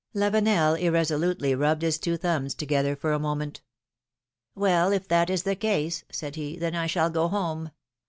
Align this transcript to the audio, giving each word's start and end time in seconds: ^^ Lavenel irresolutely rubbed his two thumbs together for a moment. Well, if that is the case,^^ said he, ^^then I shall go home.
^^ 0.15 0.19
Lavenel 0.19 0.79
irresolutely 0.81 1.53
rubbed 1.53 1.83
his 1.83 1.99
two 1.99 2.17
thumbs 2.17 2.55
together 2.55 2.95
for 2.95 3.13
a 3.13 3.19
moment. 3.19 3.61
Well, 4.55 4.91
if 4.91 5.07
that 5.09 5.29
is 5.29 5.43
the 5.43 5.55
case,^^ 5.55 6.03
said 6.11 6.35
he, 6.37 6.57
^^then 6.57 6.73
I 6.75 6.87
shall 6.87 7.11
go 7.11 7.27
home. 7.27 7.69